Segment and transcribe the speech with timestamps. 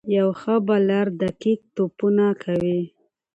[0.17, 2.79] یو ښه بالر دقیق توپونه کوي.